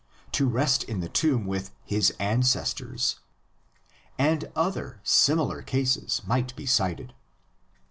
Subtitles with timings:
[0.31, 3.19] to rest in the tomb with his ancestors;
[4.17, 7.13] and other similar cases might be cited.